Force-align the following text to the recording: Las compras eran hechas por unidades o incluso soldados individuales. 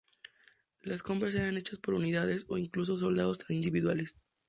Las 0.81 1.03
compras 1.03 1.35
eran 1.35 1.57
hechas 1.57 1.77
por 1.77 1.93
unidades 1.93 2.45
o 2.47 2.57
incluso 2.57 2.97
soldados 2.97 3.45
individuales. 3.49 4.19